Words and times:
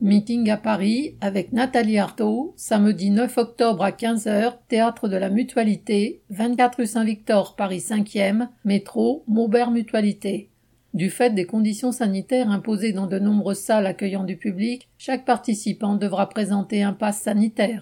Meeting 0.00 0.48
à 0.48 0.56
Paris 0.56 1.16
avec 1.20 1.52
Nathalie 1.52 1.98
Artaud, 1.98 2.54
samedi 2.56 3.10
9 3.10 3.36
octobre 3.36 3.82
à 3.82 3.90
15h, 3.90 4.52
Théâtre 4.68 5.08
de 5.08 5.16
la 5.16 5.28
Mutualité, 5.28 6.22
24 6.30 6.76
rue 6.76 6.86
Saint-Victor, 6.86 7.56
Paris 7.56 7.80
5e, 7.80 8.46
métro, 8.64 9.24
Maubert 9.26 9.72
Mutualité. 9.72 10.50
Du 10.94 11.10
fait 11.10 11.34
des 11.34 11.46
conditions 11.46 11.90
sanitaires 11.90 12.48
imposées 12.48 12.92
dans 12.92 13.08
de 13.08 13.18
nombreuses 13.18 13.58
salles 13.58 13.86
accueillant 13.86 14.22
du 14.22 14.36
public, 14.36 14.88
chaque 14.98 15.24
participant 15.24 15.96
devra 15.96 16.28
présenter 16.28 16.84
un 16.84 16.92
pass 16.92 17.20
sanitaire. 17.20 17.76